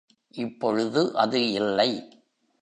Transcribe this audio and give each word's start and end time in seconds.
இப்பொழுது 0.35 1.15
அது 1.15 1.51
இல்லை. 1.51 1.89